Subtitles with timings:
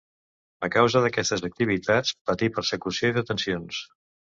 [0.67, 3.89] A causa d'aquestes activitats, patí persecució i detencions.